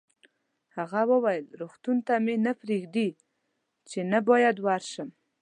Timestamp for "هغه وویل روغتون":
0.77-1.97